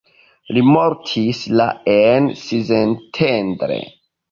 [0.55, 1.67] Li mortis la
[1.97, 3.81] en Szentendre.